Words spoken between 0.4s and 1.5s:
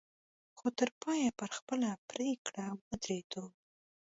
خو تر پايه پر